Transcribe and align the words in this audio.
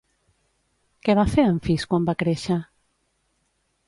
Què 1.07 1.15
va 1.19 1.25
fer 1.33 1.45
Amfís 1.49 1.85
quan 1.91 2.07
va 2.07 2.15
créixer? 2.21 2.57